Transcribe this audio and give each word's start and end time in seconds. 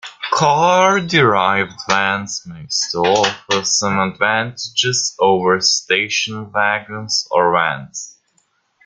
Car-derived 0.33 1.75
vans 1.87 2.41
may 2.47 2.65
still 2.69 3.17
offer 3.23 3.63
some 3.63 3.99
advantages 3.99 5.15
over 5.19 5.61
station 5.61 6.51
wagons 6.51 7.27
or 7.29 7.53
vans. 7.53 8.17